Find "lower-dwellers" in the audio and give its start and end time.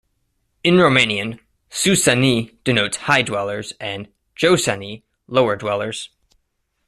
5.27-6.09